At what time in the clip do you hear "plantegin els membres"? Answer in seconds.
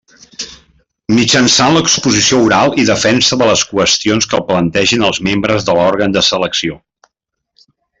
4.51-5.69